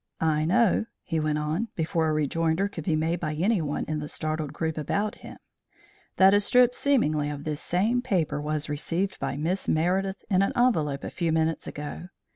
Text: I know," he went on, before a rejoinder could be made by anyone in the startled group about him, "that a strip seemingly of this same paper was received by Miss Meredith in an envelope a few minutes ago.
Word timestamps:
I 0.19 0.45
know," 0.45 0.87
he 1.03 1.19
went 1.19 1.37
on, 1.37 1.67
before 1.75 2.09
a 2.09 2.11
rejoinder 2.13 2.67
could 2.67 2.85
be 2.85 2.95
made 2.95 3.19
by 3.19 3.35
anyone 3.35 3.85
in 3.87 3.99
the 3.99 4.07
startled 4.07 4.51
group 4.51 4.75
about 4.75 5.19
him, 5.21 5.37
"that 6.17 6.33
a 6.33 6.41
strip 6.41 6.73
seemingly 6.73 7.29
of 7.29 7.43
this 7.43 7.61
same 7.61 8.01
paper 8.01 8.41
was 8.41 8.67
received 8.67 9.19
by 9.19 9.37
Miss 9.37 9.67
Meredith 9.67 10.25
in 10.27 10.41
an 10.41 10.53
envelope 10.55 11.03
a 11.03 11.11
few 11.11 11.31
minutes 11.31 11.67
ago. 11.67 12.07